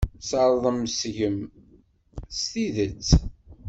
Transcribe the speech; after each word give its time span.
Sserḍen 0.21 0.79
seg-m 0.99 1.37
s 2.39 2.41
tidet. 2.51 3.09